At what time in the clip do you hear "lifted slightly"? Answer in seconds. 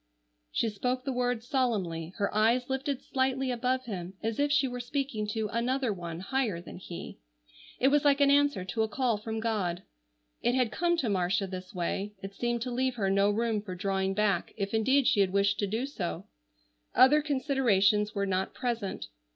2.71-3.51